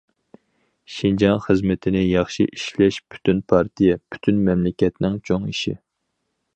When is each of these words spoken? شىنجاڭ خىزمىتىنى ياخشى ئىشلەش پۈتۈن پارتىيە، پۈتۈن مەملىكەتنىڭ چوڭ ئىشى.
شىنجاڭ 0.93 1.43
خىزمىتىنى 1.43 2.01
ياخشى 2.07 2.47
ئىشلەش 2.55 2.99
پۈتۈن 3.13 3.45
پارتىيە، 3.53 4.01
پۈتۈن 4.15 4.43
مەملىكەتنىڭ 4.49 5.23
چوڭ 5.31 5.49
ئىشى. 5.55 5.81